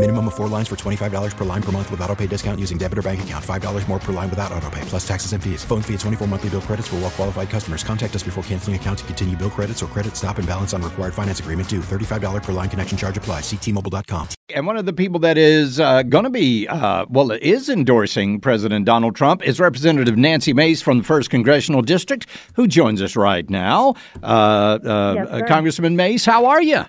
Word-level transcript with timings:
Minimum 0.00 0.28
of 0.28 0.34
four 0.34 0.48
lines 0.48 0.66
for 0.66 0.76
$25 0.76 1.36
per 1.36 1.44
line 1.44 1.62
per 1.62 1.72
month 1.72 1.90
with 1.90 2.00
auto 2.00 2.16
pay 2.16 2.26
discount 2.26 2.58
using 2.58 2.78
debit 2.78 2.96
or 2.96 3.02
bank 3.02 3.22
account. 3.22 3.44
$5 3.44 3.86
more 3.86 3.98
per 3.98 4.14
line 4.14 4.30
without 4.30 4.50
auto 4.50 4.70
pay, 4.70 4.80
plus 4.86 5.06
taxes 5.06 5.34
and 5.34 5.44
fees. 5.44 5.62
Phone 5.62 5.82
fee 5.82 5.92
at 5.92 6.00
24 6.00 6.26
monthly 6.26 6.48
bill 6.48 6.62
credits 6.62 6.88
for 6.88 6.96
well 6.96 7.10
qualified 7.10 7.50
customers. 7.50 7.84
Contact 7.84 8.16
us 8.16 8.22
before 8.22 8.42
canceling 8.44 8.76
account 8.76 9.00
to 9.00 9.04
continue 9.04 9.36
bill 9.36 9.50
credits 9.50 9.82
or 9.82 9.88
credit 9.88 10.16
stop 10.16 10.38
and 10.38 10.48
balance 10.48 10.72
on 10.72 10.80
required 10.80 11.12
finance 11.12 11.40
agreement 11.40 11.68
due. 11.68 11.80
$35 11.80 12.42
per 12.42 12.52
line 12.52 12.70
connection 12.70 12.96
charge 12.96 13.18
applies. 13.18 13.42
Ctmobile.com. 13.42 14.28
And 14.54 14.66
one 14.66 14.78
of 14.78 14.86
the 14.86 14.94
people 14.94 15.20
that 15.20 15.36
is 15.36 15.78
uh, 15.78 16.02
going 16.04 16.24
to 16.24 16.30
be, 16.30 16.66
uh, 16.66 17.04
well, 17.10 17.30
is 17.32 17.68
endorsing 17.68 18.40
President 18.40 18.86
Donald 18.86 19.14
Trump 19.14 19.42
is 19.42 19.60
Representative 19.60 20.16
Nancy 20.16 20.54
Mace 20.54 20.80
from 20.80 21.02
the 21.02 21.04
1st 21.04 21.28
Congressional 21.28 21.82
District, 21.82 22.26
who 22.54 22.66
joins 22.66 23.02
us 23.02 23.16
right 23.16 23.50
now. 23.50 23.96
Uh, 24.22 24.78
uh 24.82 25.14
Yes, 25.14 25.28
sir. 25.28 25.46
Congressman 25.46 25.94
Mace, 25.94 26.24
how 26.24 26.46
are 26.46 26.62
you? 26.62 26.86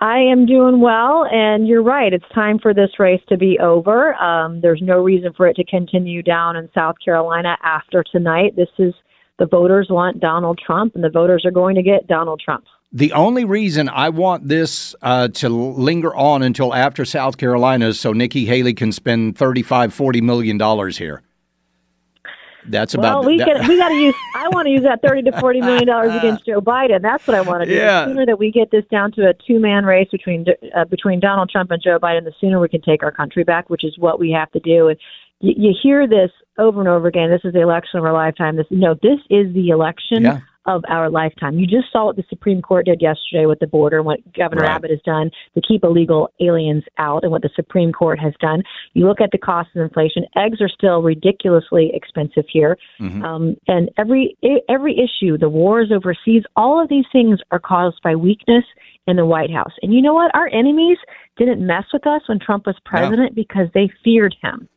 I 0.00 0.18
am 0.18 0.46
doing 0.46 0.80
well, 0.80 1.26
and 1.30 1.68
you're 1.68 1.82
right. 1.82 2.12
It's 2.12 2.24
time 2.34 2.58
for 2.58 2.72
this 2.72 2.88
race 2.98 3.20
to 3.28 3.36
be 3.36 3.58
over. 3.58 4.14
Um, 4.14 4.62
there's 4.62 4.80
no 4.82 5.02
reason 5.02 5.34
for 5.36 5.46
it 5.46 5.56
to 5.56 5.64
continue 5.64 6.22
down 6.22 6.56
in 6.56 6.70
South 6.74 6.96
Carolina 7.04 7.58
after 7.62 8.02
tonight. 8.10 8.56
This 8.56 8.70
is 8.78 8.94
the 9.38 9.44
voters 9.44 9.88
want 9.90 10.18
Donald 10.18 10.58
Trump, 10.64 10.94
and 10.94 11.04
the 11.04 11.10
voters 11.10 11.44
are 11.44 11.50
going 11.50 11.74
to 11.76 11.82
get 11.82 12.06
Donald 12.06 12.40
Trump. 12.42 12.64
The 12.92 13.12
only 13.12 13.44
reason 13.44 13.90
I 13.90 14.08
want 14.08 14.48
this 14.48 14.94
uh, 15.02 15.28
to 15.28 15.50
linger 15.50 16.14
on 16.14 16.42
until 16.42 16.74
after 16.74 17.04
South 17.04 17.36
Carolina 17.36 17.88
is 17.88 18.00
so 18.00 18.14
Nikki 18.14 18.46
Haley 18.46 18.72
can 18.72 18.92
spend 18.92 19.36
35, 19.36 19.92
40 19.92 20.20
million 20.22 20.56
dollars 20.56 20.96
here. 20.96 21.22
That's 22.66 22.96
Well, 22.96 23.20
about 23.20 23.26
we 23.26 23.38
that- 23.38 23.46
can, 23.46 23.68
we 23.68 23.76
got 23.76 23.88
to 23.88 23.94
use. 23.94 24.14
I 24.36 24.48
want 24.50 24.66
to 24.66 24.70
use 24.70 24.82
that 24.82 25.00
thirty 25.02 25.22
to 25.22 25.40
forty 25.40 25.60
million 25.60 25.86
dollars 25.86 26.14
against 26.18 26.46
Joe 26.46 26.60
Biden. 26.60 27.02
That's 27.02 27.26
what 27.26 27.34
I 27.36 27.40
want 27.40 27.62
to 27.64 27.68
do. 27.68 27.74
Yeah. 27.74 28.04
The 28.04 28.10
sooner 28.12 28.26
that 28.26 28.38
we 28.38 28.50
get 28.50 28.70
this 28.70 28.84
down 28.90 29.12
to 29.12 29.28
a 29.28 29.34
two-man 29.46 29.84
race 29.84 30.08
between 30.10 30.44
uh, 30.76 30.84
between 30.84 31.20
Donald 31.20 31.50
Trump 31.50 31.70
and 31.70 31.82
Joe 31.82 31.98
Biden, 31.98 32.24
the 32.24 32.32
sooner 32.40 32.60
we 32.60 32.68
can 32.68 32.82
take 32.82 33.02
our 33.02 33.12
country 33.12 33.44
back, 33.44 33.70
which 33.70 33.84
is 33.84 33.96
what 33.98 34.18
we 34.20 34.30
have 34.32 34.50
to 34.52 34.60
do. 34.60 34.88
And 34.88 34.98
you, 35.40 35.54
you 35.56 35.74
hear 35.82 36.06
this 36.06 36.30
over 36.58 36.80
and 36.80 36.88
over 36.88 37.08
again. 37.08 37.30
This 37.30 37.40
is 37.44 37.52
the 37.54 37.60
election 37.62 37.98
of 37.98 38.04
our 38.04 38.12
lifetime. 38.12 38.56
This 38.56 38.66
no, 38.70 38.94
this 39.02 39.18
is 39.30 39.52
the 39.54 39.68
election 39.70 40.22
Yeah. 40.22 40.40
Of 40.76 40.84
our 40.88 41.10
lifetime. 41.10 41.58
You 41.58 41.66
just 41.66 41.92
saw 41.92 42.06
what 42.06 42.16
the 42.16 42.24
Supreme 42.28 42.62
Court 42.62 42.86
did 42.86 43.02
yesterday 43.02 43.46
with 43.46 43.58
the 43.58 43.66
border 43.66 43.98
and 43.98 44.06
what 44.06 44.20
Governor 44.32 44.62
Right. 44.62 44.70
Abbott 44.70 44.90
has 44.90 45.00
done 45.04 45.30
to 45.54 45.60
keep 45.66 45.82
illegal 45.84 46.28
aliens 46.40 46.84
out 46.98 47.22
and 47.22 47.32
what 47.32 47.42
the 47.42 47.50
Supreme 47.56 47.92
Court 47.92 48.18
has 48.20 48.34
done. 48.40 48.62
You 48.94 49.06
look 49.06 49.20
at 49.20 49.30
the 49.32 49.38
cost 49.38 49.70
of 49.74 49.82
inflation. 49.82 50.24
Eggs 50.36 50.60
are 50.60 50.68
still 50.68 51.02
ridiculously 51.02 51.90
expensive 51.92 52.44
here. 52.48 52.76
Mhm. 53.00 53.22
Um, 53.24 53.56
and 53.68 53.90
every 53.98 54.36
every 54.68 54.96
issue, 54.98 55.36
the 55.36 55.48
wars 55.48 55.90
overseas, 55.92 56.44
all 56.56 56.80
of 56.80 56.88
these 56.88 57.06
things 57.12 57.40
are 57.50 57.58
caused 57.58 58.00
by 58.02 58.14
weakness 58.14 58.64
in 59.06 59.16
the 59.16 59.26
White 59.26 59.50
House. 59.50 59.72
And 59.82 59.92
you 59.92 60.02
know 60.02 60.14
what? 60.14 60.34
Our 60.34 60.48
enemies 60.52 60.98
didn't 61.36 61.64
mess 61.66 61.84
with 61.92 62.06
us 62.06 62.22
when 62.28 62.38
Trump 62.38 62.66
was 62.66 62.76
president 62.84 63.34
because 63.34 63.68
they 63.74 63.90
feared 64.04 64.36
him. 64.42 64.68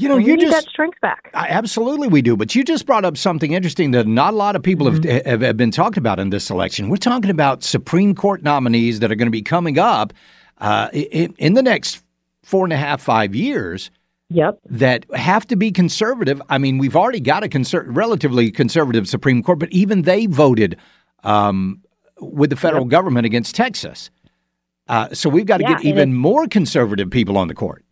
You 0.00 0.08
know, 0.08 0.16
you 0.16 0.26
we 0.26 0.36
need 0.36 0.40
just 0.50 0.64
that 0.64 0.70
strength 0.70 1.00
back. 1.00 1.30
I- 1.34 1.48
Absolutely, 1.48 2.08
we 2.08 2.22
do. 2.22 2.36
But 2.36 2.54
you 2.54 2.64
just 2.64 2.86
brought 2.86 3.04
up 3.04 3.16
something 3.16 3.52
interesting 3.52 3.90
that 3.92 4.06
not 4.06 4.32
a 4.34 4.36
lot 4.36 4.56
of 4.56 4.62
people 4.62 4.86
Mm-hmm. 4.86 5.08
have, 5.08 5.26
have, 5.26 5.40
have 5.42 5.56
been 5.56 5.70
talking 5.70 5.98
about 5.98 6.18
in 6.18 6.30
this 6.30 6.48
election. 6.50 6.88
We're 6.88 6.96
talking 6.96 7.30
about 7.30 7.62
Supreme 7.62 8.14
Court 8.14 8.42
nominees 8.42 9.00
that 9.00 9.12
are 9.12 9.14
going 9.14 9.26
to 9.26 9.30
be 9.32 9.42
coming 9.42 9.78
up 9.78 10.12
uh, 10.58 10.88
in, 10.92 11.34
in 11.38 11.54
the 11.54 11.62
next 11.62 12.02
four 12.42 12.64
and 12.64 12.72
a 12.72 12.76
half, 12.76 13.00
five 13.02 13.34
years 13.34 13.90
Yep. 14.32 14.60
that 14.66 15.04
have 15.14 15.44
to 15.48 15.56
be 15.56 15.72
conservative. 15.72 16.40
I 16.48 16.58
mean, 16.58 16.78
we've 16.78 16.94
already 16.94 17.18
got 17.20 17.42
a 17.42 17.48
conser- 17.48 17.84
relatively 17.86 18.50
conservative 18.52 19.08
Supreme 19.08 19.42
Court, 19.42 19.58
but 19.58 19.70
even 19.72 20.02
they 20.02 20.26
voted 20.26 20.76
um, 21.24 21.82
with 22.20 22.50
the 22.50 22.56
federal 22.56 22.84
government 22.84 23.26
against 23.26 23.56
Texas. 23.56 24.08
Uh, 24.86 25.12
so 25.12 25.28
we've 25.28 25.46
got 25.46 25.56
to 25.58 25.64
Yeah, 25.64 25.74
get 25.78 25.84
even 25.84 26.14
more 26.14 26.46
conservative 26.46 27.10
people 27.10 27.36
on 27.36 27.48
the 27.48 27.54
court. 27.54 27.84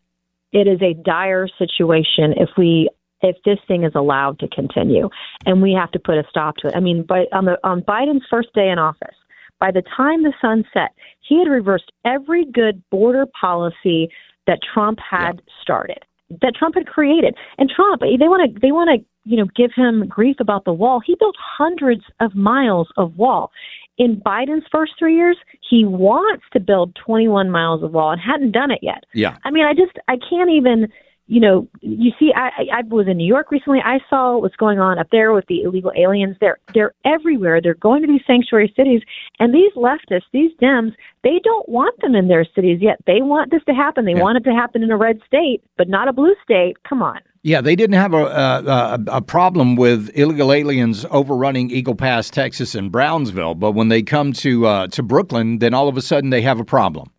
It 0.53 0.67
is 0.67 0.81
a 0.83 0.95
dire 1.03 1.49
situation 1.59 2.35
if 2.37 2.51
we 2.57 2.89
if 3.21 3.37
this 3.45 3.59
thing 3.67 3.83
is 3.83 3.93
allowed 3.97 4.39
to 4.39 4.49
continue. 4.49 5.09
And 5.45 5.61
we 5.61 5.73
have 5.73 5.91
to 5.91 5.99
put 5.99 6.19
a 6.19 6.25
stop 6.31 6.57
to 6.59 6.69
it. 6.69 6.75
I 6.77 6.81
mean 6.81 7.05
but 7.07 7.33
on 7.33 7.45
the 7.45 7.59
on 7.65 7.83
biden's 7.83 8.25
first 8.31 8.53
day 8.55 8.71
in 8.71 8.79
office 8.79 9.17
by 9.61 9.71
the 9.71 9.83
time 9.97 10.23
the 10.23 10.33
sun 10.41 10.65
set 10.73 10.93
he 11.21 11.39
had 11.39 11.49
reversed 11.49 11.91
every 12.05 12.45
good 12.45 12.83
border 12.91 13.27
policy 13.41 14.09
that 14.47 14.61
trump 14.73 14.99
had 14.99 15.43
started 15.61 15.99
that 16.43 16.55
trump 16.59 16.75
had 16.75 16.87
created. 16.87 17.35
And 17.59 17.71
trump 17.71 18.01
they 18.01 18.29
want 18.29 18.55
to 18.55 18.61
they 18.61 18.73
want 18.73 18.91
to 18.91 19.05
you 19.25 19.37
know 19.37 19.47
give 19.57 19.73
him 19.75 20.07
grief 20.07 20.37
about 20.41 20.65
the 20.65 20.73
wall. 20.73 21.01
He 21.05 21.17
built 21.19 21.37
hundreds 21.39 22.03
of 22.21 22.35
miles 22.35 22.89
of 22.97 23.17
wall 23.17 23.51
in 23.99 24.21
Biden's 24.25 24.65
first 24.71 24.93
three 24.99 25.17
years, 25.17 25.37
he 25.69 25.85
wants 25.85 26.45
to 26.53 26.61
build 26.61 26.95
21 27.05 27.51
miles 27.51 27.83
of 27.83 27.93
wall 27.93 28.13
and 28.13 28.21
hadn't 28.21 28.53
done 28.53 28.71
it 28.71 28.79
yet. 28.81 29.05
Yeah. 29.13 29.37
I 29.45 29.51
mean, 29.51 29.65
I 29.65 29.75
just 29.75 29.99
I 30.09 30.17
can't 30.31 30.51
even. 30.51 30.89
You 31.31 31.41
know, 31.41 31.69
you 31.83 32.11
see, 32.19 32.33
I, 32.35 32.49
I 32.73 32.83
was 32.89 33.07
in 33.07 33.19
New 33.19 33.27
York 33.27 33.51
recently. 33.51 33.81
I 33.85 33.99
saw 34.09 34.39
what's 34.39 34.57
going 34.57 34.79
on 34.79 34.99
up 34.99 35.09
there 35.13 35.35
with 35.35 35.45
the 35.47 35.61
illegal 35.61 35.93
aliens. 35.95 36.39
They're 36.41 36.59
they're 36.73 36.95
everywhere. 37.05 37.61
They're 37.61 37.75
going 37.75 38.01
to 38.01 38.09
these 38.09 38.23
sanctuary 38.27 38.73
cities, 38.75 39.03
and 39.39 39.53
these 39.55 39.71
leftists, 39.77 40.23
these 40.33 40.53
Dems, 40.59 40.95
they 41.25 41.39
don't 41.45 41.69
want 41.69 42.01
them 42.01 42.15
in 42.15 42.29
their 42.29 42.47
cities 42.55 42.79
yet. 42.81 42.97
They 43.07 43.21
want 43.21 43.51
this 43.51 43.63
to 43.67 43.75
happen. 43.75 44.07
They 44.07 44.15
Yeah. 44.15 44.23
want 44.23 44.39
it 44.39 44.45
to 44.45 44.55
happen 44.55 44.83
in 44.83 44.91
a 44.91 44.97
red 44.97 45.21
state, 45.27 45.63
but 45.77 45.87
not 45.87 46.09
a 46.09 46.15
blue 46.15 46.35
state. 46.43 46.83
Come 46.89 47.03
on. 47.03 47.21
Yeah, 47.49 47.63
they 47.63 47.75
didn't 47.77 47.97
have 47.97 48.13
a, 48.13 48.25
a, 48.27 48.63
a, 48.67 48.99
a 49.17 49.23
problem 49.23 49.75
with 49.75 50.11
illegal 50.15 50.53
aliens 50.53 51.07
overrunning 51.11 51.71
Eagle 51.71 51.95
Pass, 51.95 52.29
Texas, 52.29 52.75
and 52.75 52.93
Brownsville, 52.93 53.55
but 53.55 53.73
when 53.73 53.89
they 53.89 54.03
come 54.03 54.35
to 54.35 54.67
uh, 54.67 54.87
to 54.89 55.03
Brooklyn, 55.03 55.59
then 55.59 55.73
all 55.73 55.89
of 55.89 55.97
a 55.97 56.03
sudden 56.03 56.29
they 56.29 56.43
have 56.43 56.61
a 56.61 56.65
problem. 56.65 57.11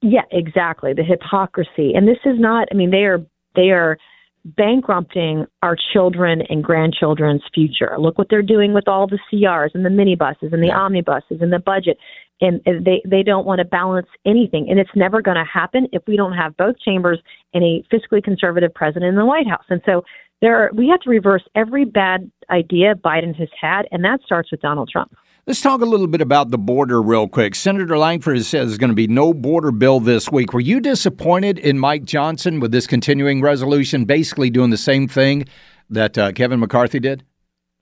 Yeah, 0.00 0.22
exactly. 0.30 0.94
The 0.94 1.04
hypocrisy. 1.04 1.92
And 1.94 2.08
this 2.08 2.16
is 2.24 2.40
not 2.40 2.68
I 2.72 2.74
mean 2.74 2.90
they 2.90 3.04
are 3.04 3.20
they 3.54 3.70
are 3.72 3.98
bankrupting 4.44 5.46
our 5.62 5.76
children 5.92 6.42
and 6.48 6.64
grandchildren's 6.64 7.42
future. 7.54 7.94
Look 7.98 8.16
what 8.16 8.28
they're 8.30 8.40
doing 8.40 8.72
with 8.72 8.88
all 8.88 9.06
the 9.06 9.18
CRs 9.30 9.74
and 9.74 9.84
the 9.84 9.90
minibuses 9.90 10.52
and 10.52 10.62
the 10.62 10.72
omnibuses 10.72 11.42
and 11.42 11.52
the 11.52 11.58
budget. 11.58 11.98
And 12.42 12.60
and 12.66 12.84
they 12.84 13.00
they 13.08 13.22
don't 13.22 13.46
want 13.46 13.60
to 13.60 13.64
balance 13.64 14.08
anything 14.26 14.66
and 14.68 14.78
it's 14.78 14.90
never 14.94 15.22
going 15.22 15.38
to 15.38 15.44
happen 15.44 15.86
if 15.92 16.02
we 16.06 16.16
don't 16.16 16.34
have 16.34 16.54
both 16.58 16.76
chambers 16.84 17.18
and 17.54 17.64
a 17.64 17.82
fiscally 17.90 18.22
conservative 18.22 18.74
president 18.74 19.06
in 19.06 19.16
the 19.16 19.24
White 19.24 19.48
House. 19.48 19.64
And 19.70 19.80
so 19.86 20.02
there 20.42 20.58
are, 20.58 20.70
we 20.74 20.88
have 20.88 21.00
to 21.02 21.10
reverse 21.10 21.44
every 21.54 21.84
bad 21.86 22.30
idea 22.50 22.94
Biden 22.96 23.34
has 23.36 23.48
had 23.58 23.86
and 23.92 24.04
that 24.04 24.20
starts 24.26 24.50
with 24.50 24.60
Donald 24.60 24.90
Trump. 24.92 25.14
Let's 25.46 25.60
talk 25.60 25.80
a 25.80 25.84
little 25.84 26.06
bit 26.06 26.20
about 26.20 26.50
the 26.50 26.58
border 26.58 27.02
real 27.02 27.26
quick. 27.26 27.56
Senator 27.56 27.98
Lankford 27.98 28.36
has 28.36 28.46
said 28.46 28.68
there's 28.68 28.78
going 28.78 28.90
to 28.90 28.94
be 28.94 29.08
no 29.08 29.34
border 29.34 29.72
bill 29.72 29.98
this 29.98 30.30
week. 30.30 30.52
Were 30.52 30.60
you 30.60 30.78
disappointed 30.80 31.58
in 31.58 31.80
Mike 31.80 32.04
Johnson 32.04 32.60
with 32.60 32.70
this 32.70 32.86
continuing 32.86 33.40
resolution, 33.42 34.04
basically 34.04 34.50
doing 34.50 34.70
the 34.70 34.76
same 34.76 35.08
thing 35.08 35.46
that 35.90 36.16
uh, 36.16 36.30
Kevin 36.30 36.60
McCarthy 36.60 37.00
did? 37.00 37.24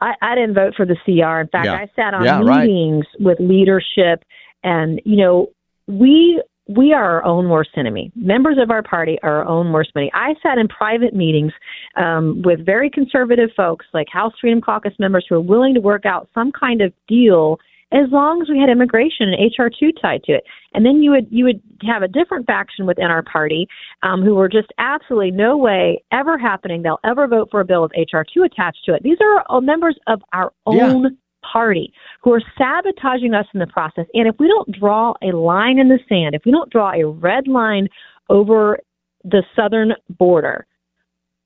I, 0.00 0.14
I 0.22 0.34
didn't 0.36 0.54
vote 0.54 0.72
for 0.74 0.86
the 0.86 0.96
CR. 1.04 1.40
In 1.40 1.48
fact, 1.48 1.66
Yeah. 1.66 1.74
I 1.74 1.90
sat 1.94 2.14
on 2.14 2.24
Yeah, 2.24 2.40
right. 2.42 2.66
meetings 2.66 3.04
with 3.18 3.38
leadership, 3.38 4.24
and 4.62 5.00
you 5.04 5.16
know, 5.16 5.48
we 5.86 6.42
we 6.68 6.92
are 6.92 7.16
our 7.16 7.24
own 7.24 7.48
worst 7.48 7.70
enemy. 7.76 8.12
Members 8.14 8.56
of 8.62 8.70
our 8.70 8.82
party 8.82 9.18
are 9.22 9.38
our 9.42 9.48
own 9.48 9.72
worst 9.72 9.90
enemy. 9.96 10.10
I 10.14 10.34
sat 10.42 10.56
in 10.56 10.68
private 10.68 11.14
meetings 11.14 11.52
um, 11.96 12.42
with 12.44 12.64
very 12.64 12.88
conservative 12.88 13.50
folks, 13.56 13.86
like 13.92 14.06
House 14.08 14.32
Freedom 14.40 14.60
Caucus 14.60 14.94
members, 14.98 15.26
who 15.28 15.34
are 15.34 15.40
willing 15.40 15.74
to 15.74 15.80
work 15.80 16.06
out 16.06 16.28
some 16.32 16.52
kind 16.52 16.80
of 16.80 16.92
deal 17.08 17.58
as 17.92 18.08
long 18.12 18.40
as 18.40 18.48
we 18.48 18.58
had 18.58 18.70
immigration 18.70 19.32
and 19.32 19.50
HR 19.58 19.68
two 19.68 19.90
tied 20.00 20.22
to 20.24 20.32
it. 20.32 20.44
And 20.74 20.86
then 20.86 21.02
you 21.02 21.10
would 21.10 21.26
you 21.30 21.44
would 21.44 21.60
have 21.82 22.02
a 22.02 22.08
different 22.08 22.46
faction 22.46 22.86
within 22.86 23.06
our 23.06 23.22
party 23.22 23.66
um, 24.02 24.22
who 24.22 24.34
were 24.34 24.48
just 24.48 24.68
absolutely 24.78 25.32
no 25.32 25.56
way 25.56 26.02
ever 26.12 26.38
happening. 26.38 26.82
They'll 26.82 27.00
ever 27.04 27.26
vote 27.26 27.48
for 27.50 27.60
a 27.60 27.64
bill 27.64 27.82
with 27.82 27.92
HR 27.96 28.22
two 28.32 28.44
attached 28.44 28.84
to 28.86 28.94
it. 28.94 29.02
These 29.02 29.18
are 29.20 29.42
all 29.48 29.60
members 29.60 29.98
of 30.06 30.22
our 30.32 30.52
Yeah. 31.04 31.10
Party 31.42 31.92
who 32.22 32.32
are 32.32 32.42
sabotaging 32.56 33.34
us 33.34 33.46
in 33.54 33.60
the 33.60 33.66
process. 33.66 34.06
And 34.14 34.28
if 34.28 34.36
we 34.38 34.48
don't 34.48 34.70
draw 34.78 35.14
a 35.22 35.32
line 35.36 35.78
in 35.78 35.88
the 35.88 35.98
sand, 36.08 36.34
if 36.34 36.42
we 36.44 36.52
don't 36.52 36.70
draw 36.70 36.92
a 36.92 37.06
red 37.06 37.48
line 37.48 37.88
over 38.28 38.78
the 39.24 39.42
southern 39.54 39.92
border, 40.08 40.66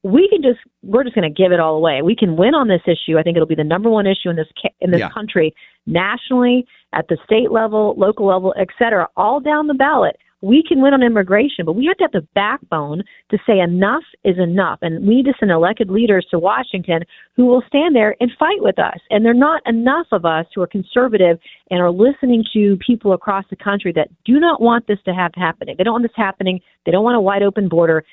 we 0.02 0.28
can 0.28 0.42
just 0.42 0.58
we're 0.82 1.02
just 1.02 1.14
going 1.14 1.32
to 1.32 1.42
give 1.42 1.50
it 1.50 1.60
all 1.60 1.76
away. 1.76 2.02
We 2.02 2.14
can 2.14 2.36
win 2.36 2.54
on 2.54 2.68
this 2.68 2.82
issue. 2.86 3.18
I 3.18 3.22
think 3.22 3.36
it'll 3.36 3.46
be 3.46 3.54
the 3.54 3.64
number 3.64 3.88
one 3.88 4.06
issue 4.06 4.28
in 4.28 4.36
this 4.36 4.48
in 4.80 4.90
this 4.90 5.00
Yeah. 5.00 5.08
country, 5.08 5.54
nationally, 5.86 6.66
at 6.92 7.08
the 7.08 7.16
state 7.24 7.50
level, 7.50 7.94
local 7.96 8.26
level, 8.26 8.54
et 8.58 8.68
cetera, 8.78 9.08
all 9.16 9.40
down 9.40 9.66
the 9.66 9.74
ballot. 9.74 10.16
We 10.44 10.62
can 10.62 10.82
win 10.82 10.92
on 10.92 11.02
immigration, 11.02 11.64
but 11.64 11.72
we 11.72 11.86
have 11.86 11.96
to 11.96 12.04
have 12.04 12.12
the 12.12 12.28
backbone 12.34 13.02
to 13.30 13.38
say 13.46 13.60
enough 13.60 14.02
is 14.24 14.38
enough. 14.38 14.78
And 14.82 15.06
we 15.06 15.16
need 15.16 15.24
to 15.24 15.34
send 15.40 15.50
elected 15.50 15.88
leaders 15.88 16.26
to 16.30 16.38
Washington 16.38 17.00
who 17.34 17.46
will 17.46 17.62
stand 17.66 17.96
there 17.96 18.14
and 18.20 18.30
fight 18.38 18.60
with 18.60 18.78
us. 18.78 18.98
And 19.08 19.24
there 19.24 19.32
are 19.32 19.34
not 19.34 19.62
enough 19.66 20.06
of 20.12 20.26
us 20.26 20.46
who 20.54 20.60
are 20.60 20.66
conservative 20.66 21.38
and 21.70 21.80
are 21.80 21.90
listening 21.90 22.44
to 22.52 22.76
people 22.86 23.14
across 23.14 23.46
the 23.48 23.56
country 23.56 23.92
that 23.96 24.08
do 24.24 24.38
not 24.38 24.60
want 24.60 24.86
this 24.86 24.98
to 25.06 25.14
have 25.14 25.32
happening. 25.34 25.76
They 25.78 25.84
don't 25.84 25.94
want 25.94 26.04
this 26.04 26.12
happening. 26.14 26.60
They 26.84 26.92
don't 26.92 27.04
want 27.04 27.16
a 27.16 27.20
wide 27.20 27.42
open 27.42 27.68
border 27.68 28.04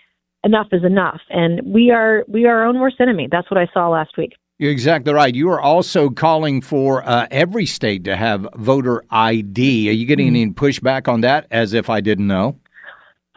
enough 0.43 0.67
is 0.71 0.83
enough 0.83 1.21
and 1.29 1.61
we 1.71 1.91
are 1.91 2.23
we 2.27 2.45
are 2.45 2.61
our 2.61 2.65
own 2.65 2.79
worst 2.79 2.95
enemy 2.99 3.27
that's 3.31 3.51
what 3.51 3.59
i 3.59 3.67
saw 3.75 3.87
last 3.87 4.17
week 4.17 4.33
You're 4.61 4.69
exactly 4.69 5.11
right. 5.11 5.33
You 5.33 5.49
are 5.49 5.59
also 5.59 6.11
calling 6.11 6.61
for 6.61 7.03
uh, 7.03 7.25
every 7.31 7.65
state 7.65 8.03
to 8.03 8.15
have 8.15 8.47
voter 8.53 9.03
ID. 9.09 9.89
Are 9.89 9.91
you 9.91 10.05
getting 10.05 10.27
any 10.27 10.51
pushback 10.51 11.07
on 11.07 11.21
that? 11.21 11.47
As 11.49 11.73
if 11.73 11.89
I 11.89 11.99
didn't 11.99 12.27
know. 12.27 12.59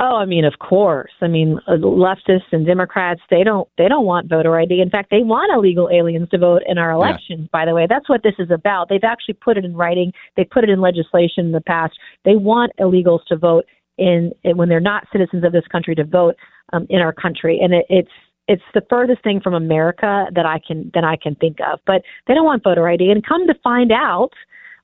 oh 0.00 0.17
i 0.17 0.26
mean 0.26 0.44
of 0.44 0.59
course 0.59 1.12
i 1.23 1.29
mean 1.29 1.59
uh, 1.69 1.76
leftists 1.76 2.50
and 2.50 2.67
democrats 2.67 3.21
they 3.31 3.44
don't 3.44 3.69
they 3.79 3.87
don't 3.87 4.05
want 4.05 4.29
voter 4.29 4.59
id 4.59 4.81
in 4.81 4.91
fact 4.91 5.09
they 5.11 5.23
want 5.23 5.53
illegal 5.56 5.88
aliens 5.88 6.29
to 6.31 6.37
vote 6.37 6.62
in 6.67 6.79
our 6.79 6.91
elections 6.91 7.49
by 7.53 7.65
the 7.65 7.75
way 7.75 7.87
that's 7.88 8.09
what 8.09 8.25
this 8.25 8.35
is 8.41 8.50
about 8.50 8.88
they've 8.88 9.05
actually 9.05 9.35
put 9.35 9.56
it 9.56 9.65
in 9.65 9.73
writing 9.77 10.12
they 10.37 10.44
put 10.44 10.65
it 10.65 10.69
in 10.69 10.81
legislation 10.81 11.47
in 11.47 11.53
the 11.53 11.61
past 11.61 11.94
they 12.25 12.35
want 12.35 12.73
illegals 12.81 13.25
to 13.29 13.37
vote 13.37 13.65
in, 13.97 14.32
in 14.43 14.56
when 14.56 14.69
they're 14.69 14.81
not 14.81 15.06
citizens 15.12 15.44
of 15.44 15.53
this 15.53 15.67
country 15.70 15.94
to 15.94 16.03
vote 16.03 16.35
um, 16.73 16.87
in 16.91 17.00
our 17.00 17.12
country 17.12 17.61
and 17.62 17.73
it, 17.73 17.87
it's 17.88 18.11
it's 18.49 18.62
the 18.75 18.82
furthest 18.91 19.23
thing 19.23 19.41
from 19.41 19.55
America 19.55 20.26
that 20.35 20.46
I 20.46 20.61
can 20.67 20.91
that 20.94 21.05
I 21.05 21.17
can 21.17 21.35
think 21.37 21.58
of. 21.61 21.81
But 21.87 22.02
they 22.26 22.35
don't 22.35 22.44
want 22.44 22.62
voter 22.62 22.87
ID. 22.88 23.11
And 23.11 23.26
come 23.26 23.46
to 23.46 23.55
find 23.62 23.91
out, 23.93 24.31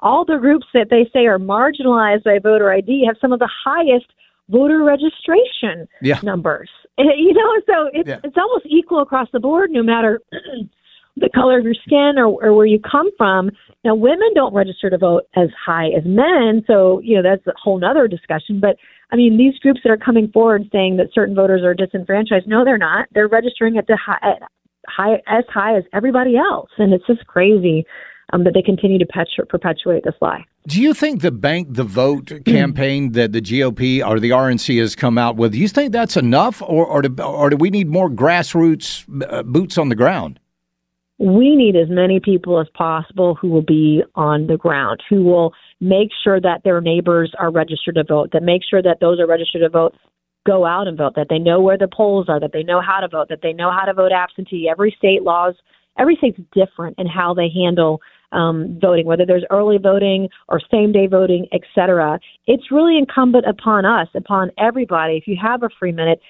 all 0.01 0.25
the 0.25 0.39
groups 0.39 0.67
that 0.73 0.89
they 0.91 1.09
say 1.13 1.27
are 1.27 1.39
marginalized 1.39 2.25
by 2.25 2.39
voter 2.39 2.73
ID 2.73 3.05
have 3.07 3.17
some 3.21 3.33
of 3.33 3.39
the 3.39 3.51
highest 3.65 4.07
voter 4.49 4.83
registration 4.83 5.87
Yeah. 6.03 6.21
numbers. 6.23 6.71
You 6.99 7.33
know, 7.33 7.51
so 7.67 7.91
it's 7.95 8.09
Yeah. 8.09 8.21
it's 8.25 8.37
almost 8.37 8.67
equal 8.69 9.01
across 9.01 9.29
the 9.33 9.41
board, 9.41 9.71
no 9.71 9.83
matter 9.83 10.21
the 11.17 11.29
color 11.35 11.59
of 11.59 11.65
your 11.65 11.75
skin 11.75 12.15
or, 12.19 12.27
or 12.45 12.55
where 12.55 12.67
you 12.67 12.79
come 12.81 13.11
from. 13.17 13.51
Now, 13.85 13.95
women 13.95 14.29
don't 14.35 14.53
register 14.55 14.91
to 14.91 14.99
vote 14.99 15.25
as 15.37 15.49
high 15.65 15.89
as 15.89 16.05
men, 16.05 16.63
so 16.67 17.01
you 17.01 17.17
know 17.17 17.23
that's 17.23 17.47
a 17.47 17.53
whole 17.63 17.79
nother 17.79 18.07
discussion. 18.09 18.61
But 18.61 18.77
I 19.13 19.17
mean, 19.17 19.37
these 19.37 19.59
groups 19.59 19.81
that 19.85 19.91
are 19.91 19.97
coming 19.97 20.31
forward 20.31 20.69
saying 20.73 20.97
that 20.99 21.09
certain 21.13 21.35
voters 21.35 21.63
are 21.63 21.75
disenfranchised, 21.75 22.47
no, 22.47 22.65
they're 22.65 22.79
not. 22.79 23.09
They're 23.13 23.29
registering 23.29 23.77
at 23.77 23.87
the 23.87 23.97
high, 23.97 24.19
at 24.23 24.43
high 24.87 25.15
as 25.27 25.45
high 25.49 25.77
as 25.77 25.85
everybody 25.93 26.37
else, 26.37 26.71
and 26.79 26.93
it's 26.93 27.07
just 27.07 27.27
crazy 27.27 27.85
um, 28.33 28.45
that 28.45 28.55
they 28.55 28.63
continue 28.63 28.99
to 28.99 29.07
perpetu- 29.07 29.49
perpetuate 29.49 30.05
this 30.05 30.15
lie. 30.21 30.45
Do 30.67 30.81
you 30.81 30.95
think 30.95 31.23
the 31.23 31.31
bank 31.31 31.69
the 31.71 31.85
vote 31.85 32.33
campaign 32.45 33.13
that 33.13 33.33
the 33.33 33.41
GOP 33.41 34.07
or 34.07 34.21
the 34.21 34.31
RNC 34.31 34.79
has 34.81 34.95
come 34.95 35.19
out 35.19 35.37
with, 35.37 35.53
do 35.53 35.59
you 35.59 35.69
think 35.69 35.93
that's 35.93 36.17
enough, 36.17 36.63
or 36.63 36.87
or 36.87 37.03
do, 37.03 37.23
or 37.23 37.51
do 37.51 37.57
we 37.57 37.71
need 37.71 37.89
more 37.89 38.09
grassroots 38.09 39.05
uh, 39.31 39.43
boots 39.43 39.79
on 39.79 39.89
the 39.89 39.95
ground? 39.95 40.39
We 41.21 41.55
need 41.55 41.77
as 41.77 41.89
many 41.91 42.19
people 42.19 42.59
as 42.59 42.67
possible 42.73 43.35
who 43.35 43.51
will 43.51 43.63
be 43.63 44.03
on 44.15 44.47
the 44.47 44.57
ground, 44.57 45.03
who 45.09 45.23
will 45.23 45.53
make 45.79 46.09
sure 46.25 46.41
that 46.41 46.63
their 46.65 46.81
neighbors 46.81 47.31
are 47.39 47.51
registered 47.53 47.97
to 47.97 48.05
vote, 48.05 48.31
that 48.33 48.43
make 48.43 48.63
sure 48.69 48.83
that 48.83 48.99
those 49.01 49.21
are 49.21 49.27
registered 49.27 49.61
to 49.61 49.69
vote 49.69 49.95
go 50.47 50.65
out 50.65 50.89
and 50.89 50.97
vote, 50.97 51.13
that 51.17 51.27
they 51.29 51.39
know 51.39 51.61
where 51.61 51.77
the 51.77 51.89
polls 51.95 52.27
are, 52.29 52.41
that 52.41 52.53
they 52.55 52.63
know 52.63 52.81
how 52.81 53.01
to 53.01 53.09
vote, 53.09 53.29
that 53.29 53.41
they 53.43 53.53
know 53.53 53.71
how 53.71 53.85
to 53.85 53.93
vote 53.93 54.11
absentee. 54.11 54.69
Every 54.71 54.95
state 54.97 55.23
laws, 55.23 55.55
every 55.99 56.17
state's 56.17 56.41
different 56.55 56.99
in 56.99 57.07
how 57.07 57.35
they 57.35 57.49
handle 57.55 58.01
um, 58.33 58.79
voting, 58.81 59.05
whether 59.05 59.27
there's 59.27 59.45
early 59.51 59.77
voting 59.77 60.29
or 60.49 60.61
same 60.71 60.93
day 60.93 61.07
voting, 61.07 61.47
et 61.53 61.61
cetera. 61.75 62.19
It's 62.47 62.71
really 62.71 62.97
incumbent 62.97 63.45
upon 63.47 63.85
us, 63.85 64.09
upon 64.15 64.51
everybody. 64.59 65.19
If 65.19 65.27
you 65.27 65.37
have 65.43 65.63
a 65.63 65.69
free 65.79 65.93
minute, 65.93 66.21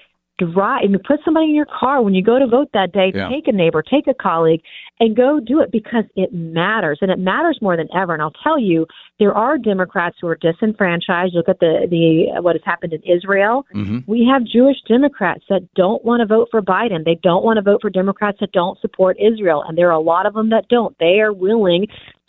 drive 0.45 0.83
and 0.83 1.01
put 1.03 1.19
somebody 1.23 1.47
in 1.47 1.55
your 1.55 1.67
car 1.67 2.01
when 2.01 2.13
you 2.13 2.23
go 2.23 2.39
to 2.39 2.47
vote 2.47 2.69
that 2.73 2.91
day. 2.91 3.11
Yeah. 3.13 3.29
Take 3.29 3.47
a 3.47 3.51
neighbor, 3.51 3.81
take 3.81 4.07
a 4.07 4.13
colleague, 4.13 4.61
and 4.99 5.15
go 5.15 5.39
do 5.39 5.61
it 5.61 5.71
because 5.71 6.03
it 6.15 6.33
matters, 6.33 6.99
and 7.01 7.11
it 7.11 7.19
matters 7.19 7.57
more 7.61 7.77
than 7.77 7.87
ever. 7.95 8.13
And 8.13 8.21
I'll 8.21 8.33
tell 8.43 8.59
you, 8.59 8.85
there 9.19 9.33
are 9.33 9.57
Democrats 9.57 10.17
who 10.21 10.27
are 10.27 10.35
disenfranchised. 10.35 11.33
Look 11.33 11.49
at 11.49 11.59
the 11.59 11.87
the 11.89 12.41
what 12.41 12.55
has 12.55 12.61
happened 12.65 12.93
in 12.93 13.01
Israel. 13.03 13.65
Mm-hmm. 13.73 13.99
We 14.07 14.29
have 14.31 14.43
Jewish 14.43 14.77
Democrats 14.87 15.43
that 15.49 15.67
don't 15.75 16.03
want 16.03 16.21
to 16.21 16.25
vote 16.25 16.49
for 16.51 16.61
Biden. 16.61 17.05
They 17.05 17.19
don't 17.21 17.43
want 17.43 17.57
to 17.57 17.61
vote 17.61 17.81
for 17.81 17.89
Democrats 17.89 18.37
that 18.41 18.51
don't 18.51 18.79
support 18.79 19.17
Israel, 19.19 19.63
and 19.67 19.77
there 19.77 19.87
are 19.87 19.91
a 19.91 19.99
lot 19.99 20.25
of 20.25 20.33
them 20.33 20.49
that 20.49 20.67
don't. 20.69 20.97
They 20.99 21.19
are 21.19 21.33
willing 21.33 21.87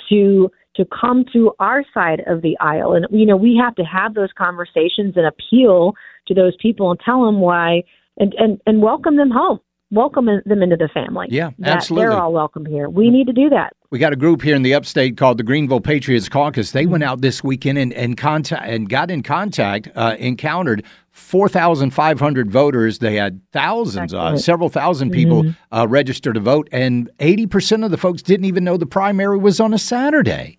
to 0.09 0.51
to 0.77 0.87
come 0.87 1.25
to 1.33 1.53
our 1.59 1.85
side 1.93 2.23
of 2.27 2.41
the 2.43 2.57
aisle, 2.61 2.95
and 2.95 3.07
you 3.11 3.27
know 3.27 3.37
we 3.37 3.61
have 3.63 3.75
to 3.77 3.83
have 3.83 4.15
those 4.15 4.31
conversations 4.37 5.15
and 5.17 5.27
appeal 5.27 5.95
to 6.29 6.35
those 6.35 6.55
people 6.61 6.91
and 6.91 7.01
tell 7.05 7.25
them 7.25 7.41
why 7.41 7.83
and 8.19 8.35
and 8.39 8.61
and 8.67 8.83
welcome 8.83 9.17
them 9.17 9.31
home. 9.31 9.61
Welcome 9.91 10.25
them 10.25 10.63
into 10.63 10.77
the 10.77 10.89
family. 10.89 11.27
Yeah, 11.29 11.51
That 11.59 11.77
absolutely. 11.77 12.09
They're 12.09 12.19
all 12.19 12.33
welcome 12.33 12.65
here. 12.65 12.89
We 12.89 13.11
need 13.11 13.27
to 13.27 13.35
do 13.35 13.51
that. 13.51 13.75
We 13.91 13.99
got 13.99 14.15
a 14.15 14.17
group 14.17 14.41
here 14.41 14.57
in 14.57 14.63
the 14.63 14.73
upstate 14.73 15.19
called 15.19 15.37
the 15.37 15.43
Greenville 15.43 15.83
Patriots 15.83 16.31
Caucus. 16.31 16.71
They 16.71 16.87
went 16.87 17.05
out 17.05 17.21
this 17.21 17.45
weekend 17.45 17.77
and, 17.77 17.93
and 17.93 18.17
contact 18.17 18.67
and 18.67 18.89
got 18.89 19.11
in 19.11 19.23
contact, 19.23 19.91
uh, 19.95 20.17
encountered 20.19 20.83
four 21.11 21.47
thousand 21.47 21.91
five 21.91 22.19
hundred 22.19 22.51
voters. 22.51 23.01
They 23.01 23.17
had 23.17 23.43
thousands, 23.53 24.15
uh, 24.15 24.39
several 24.39 24.71
1000 24.71 25.11
people 25.11 25.53
uh, 25.73 25.87
register 25.87 26.33
to 26.33 26.41
vote, 26.41 26.71
and 26.73 27.11
eighty 27.21 27.47
percent 27.47 27.85
of 27.85 27.91
the 27.91 27.99
folks 27.99 28.23
didn't 28.23 28.47
even 28.47 28.65
know 28.65 28.79
the 28.79 28.87
primary 28.87 29.37
was 29.37 29.61
on 29.61 29.75
a 29.75 29.79
Saturday. 29.79 30.59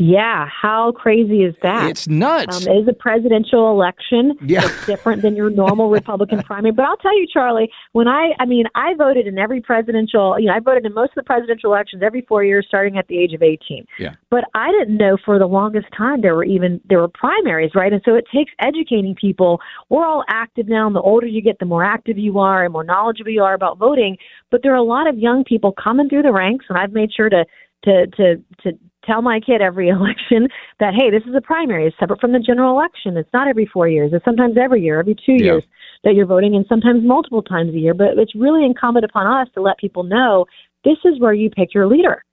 Yeah, 0.00 0.46
how 0.48 0.92
crazy 0.92 1.42
is 1.42 1.56
that? 1.62 1.90
It's 1.90 2.06
nuts. 2.06 2.68
Um, 2.68 2.72
it 2.72 2.78
is 2.82 2.88
a 2.88 2.92
presidential 2.92 3.68
election. 3.72 4.38
Yeah. 4.40 4.64
It's 4.64 4.86
different 4.86 5.22
than 5.22 5.34
your 5.34 5.50
normal 5.50 5.90
Republican 5.98 6.40
primary. 6.44 6.70
But 6.70 6.84
I'll 6.84 6.96
tell 6.98 7.18
you, 7.18 7.26
Charlie, 7.26 7.68
when 7.92 8.06
I, 8.06 8.30
I 8.38 8.46
mean, 8.46 8.66
I 8.76 8.94
voted 8.94 9.26
in 9.26 9.38
every 9.38 9.60
presidential, 9.60 10.38
you 10.38 10.46
know, 10.46 10.52
I 10.52 10.60
voted 10.60 10.86
in 10.86 10.94
most 10.94 11.10
of 11.10 11.14
the 11.16 11.22
presidential 11.24 11.72
elections 11.72 12.04
every 12.04 12.20
four 12.28 12.44
years 12.44 12.64
starting 12.68 12.96
at 12.96 13.08
the 13.08 13.18
age 13.18 13.32
of 13.32 13.42
18. 13.42 13.86
Yeah. 13.98 14.14
But 14.30 14.44
I 14.54 14.70
didn't 14.70 14.98
know 14.98 15.18
for 15.24 15.36
the 15.36 15.46
longest 15.46 15.88
time 15.96 16.20
there 16.20 16.36
were 16.36 16.44
even, 16.44 16.80
there 16.88 17.00
were 17.00 17.08
primaries, 17.08 17.72
right? 17.74 17.92
And 17.92 18.00
so 18.04 18.14
it 18.14 18.24
takes 18.32 18.52
educating 18.60 19.16
people. 19.16 19.60
We're 19.88 20.06
all 20.06 20.22
active 20.28 20.68
now, 20.68 20.86
and 20.86 20.94
the 20.94 21.00
older 21.00 21.26
you 21.26 21.42
get, 21.42 21.58
the 21.58 21.66
more 21.66 21.82
active 21.82 22.18
you 22.18 22.38
are 22.38 22.62
and 22.62 22.72
more 22.72 22.84
knowledgeable 22.84 23.32
you 23.32 23.42
are 23.42 23.54
about 23.54 23.78
voting. 23.78 24.16
But 24.52 24.62
there 24.62 24.72
are 24.72 24.76
a 24.76 24.82
lot 24.84 25.08
of 25.08 25.18
young 25.18 25.42
people 25.42 25.72
coming 25.72 26.08
through 26.08 26.22
the 26.22 26.32
ranks, 26.32 26.66
and 26.68 26.78
I've 26.78 26.92
made 26.92 27.12
sure 27.12 27.28
to, 27.28 27.44
to, 27.84 28.06
to, 28.06 28.36
to 28.62 28.78
tell 29.08 29.22
my 29.22 29.40
kid 29.40 29.60
every 29.62 29.88
election 29.98 30.48
that 30.78 30.92
hey, 30.94 31.10
this 31.10 31.22
is 31.28 31.34
a 31.34 31.40
primary. 31.40 31.86
It's 31.86 31.96
separate 31.98 32.20
from 32.20 32.32
the 32.32 32.38
general 32.38 32.78
election. 32.78 33.16
It's 33.16 33.32
not 33.32 33.48
every 33.48 33.66
four 33.72 33.88
years. 33.88 34.10
It's 34.12 34.24
sometimes 34.24 34.56
every 34.56 34.82
year, 34.82 35.00
every 35.00 35.14
two 35.14 35.32
Yeah. 35.32 35.44
years 35.52 35.64
that 36.04 36.14
you're 36.14 36.26
voting, 36.26 36.54
and 36.54 36.64
sometimes 36.68 37.02
multiple 37.04 37.42
times 37.42 37.74
a 37.74 37.78
year. 37.78 37.94
But 37.94 38.18
it's 38.18 38.34
really 38.36 38.64
incumbent 38.64 39.04
upon 39.04 39.26
us 39.26 39.48
to 39.54 39.60
let 39.62 39.78
people 39.78 40.04
know 40.04 40.44
this 40.84 40.98
is 41.04 41.18
where 41.18 41.32
you 41.34 41.50
pick 41.50 41.74
your 41.74 41.86
leader 41.88 42.24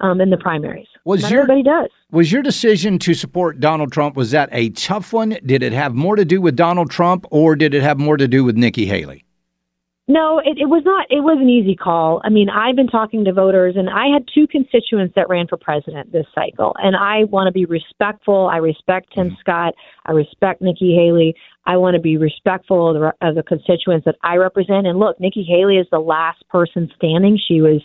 um, 0.00 0.20
in 0.20 0.28
the 0.30 0.36
primaries. 0.36 0.86
Was 1.06 1.22
Not 1.22 1.30
your- 1.30 1.40
everybody 1.42 1.62
does. 1.62 1.88
Was 2.10 2.30
your 2.30 2.42
decision 2.42 2.98
to 3.00 3.14
support 3.14 3.60
Donald 3.60 3.92
Trump 3.92 4.14
was 4.16 4.30
that 4.32 4.48
a 4.52 4.68
tough 4.70 5.12
one? 5.12 5.38
Did 5.46 5.62
it 5.62 5.72
have 5.72 5.94
more 5.94 6.16
to 6.16 6.24
do 6.24 6.40
with 6.40 6.54
Donald 6.56 6.90
Trump, 6.90 7.24
or 7.30 7.56
did 7.56 7.72
it 7.74 7.82
have 7.82 7.98
more 7.98 8.16
to 8.16 8.28
do 8.28 8.44
with 8.44 8.56
Nikki 8.56 8.86
Haley? 8.86 9.24
No, 10.06 10.38
it, 10.38 10.58
it 10.58 10.68
was 10.68 10.82
not. 10.84 11.06
It 11.08 11.24
was 11.24 11.38
an 11.40 11.48
easy 11.48 11.74
call. 11.74 12.20
I 12.24 12.28
mean, 12.28 12.50
I've 12.50 12.76
been 12.76 12.88
talking 12.88 13.24
to 13.24 13.32
voters, 13.32 13.74
and 13.74 13.88
I 13.88 14.12
had 14.12 14.28
two 14.34 14.46
constituents 14.46 15.14
that 15.16 15.30
ran 15.30 15.46
for 15.46 15.56
president 15.56 16.12
this 16.12 16.26
cycle, 16.34 16.76
and 16.76 16.94
I 16.94 17.24
want 17.24 17.48
to 17.48 17.52
be 17.52 17.64
respectful. 17.64 18.50
I 18.52 18.58
respect 18.58 19.14
Tim 19.14 19.28
mm-hmm. 19.28 19.40
Scott. 19.40 19.74
I 20.04 20.12
respect 20.12 20.60
Nikki 20.60 20.94
Haley. 20.94 21.34
I 21.64 21.78
want 21.78 21.94
to 21.94 22.02
be 22.02 22.18
respectful 22.18 22.90
of 22.90 23.00
the, 23.00 23.26
of 23.26 23.34
the 23.34 23.42
constituents 23.42 24.04
that 24.04 24.16
I 24.22 24.36
represent. 24.36 24.86
And 24.86 24.98
look, 24.98 25.18
Nikki 25.20 25.42
Haley 25.42 25.78
is 25.78 25.86
the 25.90 26.00
last 26.00 26.46
person 26.50 26.90
standing. 26.96 27.38
She 27.48 27.62
was 27.62 27.80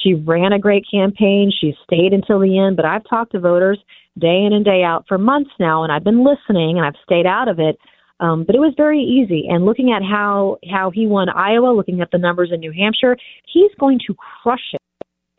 she 0.00 0.14
ran 0.14 0.52
a 0.52 0.60
great 0.60 0.84
campaign. 0.88 1.50
She 1.50 1.74
stayed 1.82 2.12
until 2.12 2.38
the 2.38 2.56
end. 2.56 2.76
But 2.76 2.84
I've 2.84 3.08
talked 3.08 3.32
to 3.32 3.40
voters 3.40 3.78
day 4.16 4.44
in 4.46 4.52
and 4.52 4.64
day 4.64 4.84
out 4.84 5.06
for 5.08 5.18
months 5.18 5.50
now, 5.58 5.82
and 5.82 5.90
I've 5.90 6.04
been 6.04 6.24
listening, 6.24 6.78
and 6.78 6.86
I've 6.86 7.02
stayed 7.02 7.26
out 7.26 7.48
of 7.48 7.58
it. 7.58 7.78
Um, 8.20 8.44
but 8.44 8.54
it 8.54 8.60
was 8.60 8.74
very 8.76 9.00
easy. 9.00 9.46
And 9.48 9.64
looking 9.64 9.92
at 9.92 10.02
how 10.02 10.58
how 10.70 10.90
he 10.90 11.06
won 11.06 11.28
Iowa, 11.28 11.72
looking 11.74 12.00
at 12.00 12.10
the 12.10 12.18
numbers 12.18 12.50
in 12.52 12.60
New 12.60 12.72
Hampshire, 12.72 13.16
he's 13.52 13.70
going 13.78 13.98
to 14.06 14.14
crush 14.42 14.72
it 14.72 14.80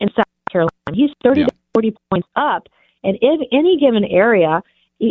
in 0.00 0.08
South 0.14 0.26
Carolina. 0.50 0.70
He's 0.92 1.10
30 1.24 1.40
Yeah. 1.40 1.46
to 1.46 1.52
40 1.74 1.94
points 2.10 2.28
up. 2.36 2.68
And 3.02 3.16
if 3.20 3.48
any 3.52 3.78
given 3.78 4.04
area, 4.04 4.62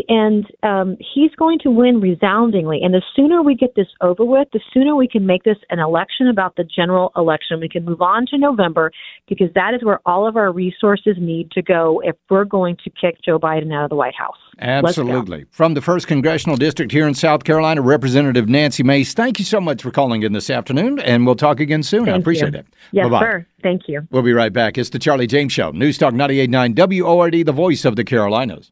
and 0.08 0.46
um, 0.64 0.98
he's 1.14 1.32
going 1.36 1.60
to 1.60 1.70
win 1.70 2.00
resoundingly. 2.02 2.80
And 2.82 2.94
the 2.94 3.04
sooner 3.16 3.44
we 3.44 3.56
get 3.56 3.76
this 3.76 3.88
over 4.02 4.26
with, 4.26 4.48
the 4.52 4.60
sooner 4.74 4.96
we 4.96 5.08
can 5.08 5.26
make 5.26 5.44
this 5.44 5.58
an 5.70 5.80
election 5.80 6.28
about 6.28 6.56
the 6.56 6.64
general 6.64 7.12
election. 7.16 7.60
We 7.60 7.70
can 7.70 7.86
move 7.86 8.02
on 8.02 8.26
to 8.28 8.38
November 8.38 8.92
because 9.28 9.50
that 9.54 9.74
is 9.76 9.84
where 9.84 10.00
all 10.06 10.28
of 10.28 10.38
our 10.38 10.52
resources 10.52 11.18
need 11.20 11.52
to 11.52 11.62
go 11.62 12.02
if 12.04 12.16
we're 12.30 12.46
going 12.46 12.78
to 12.84 12.90
kick 12.90 13.18
Joe 13.24 13.38
Biden 13.38 13.74
out 13.74 13.84
of 13.84 13.90
the 13.90 13.96
White 13.96 14.16
House. 14.16 14.38
Absolutely. 14.60 15.46
From 15.52 15.74
the 15.74 15.82
1st 15.82 16.08
Congressional 16.08 16.58
District 16.58 16.92
here 16.92 17.08
in 17.08 17.14
South 17.14 17.44
Carolina, 17.44 17.82
Representative 17.82 18.50
Nancy 18.50 18.84
Mace, 18.84 19.14
thank 19.14 19.38
you 19.38 19.46
so 19.46 19.62
much 19.62 19.84
for 19.84 19.92
calling 19.92 20.24
in 20.24 20.34
this 20.34 20.50
afternoon, 20.50 21.00
and 21.00 21.26
we'll 21.26 21.36
talk 21.36 21.60
again 21.60 21.84
soon. 21.84 22.06
Thank 22.06 22.16
I 22.16 22.20
appreciate 22.20 22.54
you. 22.54 22.60
it. 22.60 22.68
Yes, 22.92 23.06
Bye-bye. 23.06 23.20
sir. 23.20 23.48
Thank 23.62 23.84
you. 23.88 24.08
We'll 24.12 24.24
be 24.24 24.34
right 24.34 24.54
back. 24.54 24.78
It's 24.78 24.90
the 24.90 25.00
Charlie 25.00 25.28
James 25.28 25.52
Show, 25.52 25.72
News 25.72 25.98
Talk 25.98 26.14
98.9 26.14 27.02
WORD, 27.04 27.46
the 27.46 27.52
voice 27.52 27.84
of 27.86 27.96
the 27.96 28.04
Carolinas. 28.04 28.72